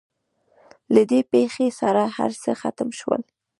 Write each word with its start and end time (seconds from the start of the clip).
له 0.93 1.01
دې 1.09 1.19
پېښې 1.31 1.67
سره 1.79 2.03
هر 2.15 2.31
څه 2.41 2.51
ختم 2.61 2.89
شول. 2.99 3.21